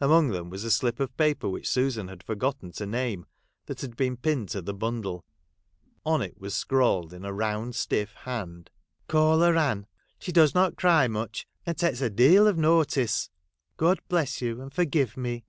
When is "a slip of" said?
0.62-1.16